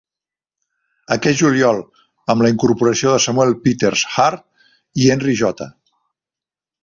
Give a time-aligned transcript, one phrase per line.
[1.15, 1.81] Aquest juliol,
[2.33, 4.47] amb la incorporació de Samuel Peters Hart
[5.03, 5.69] i Henry J.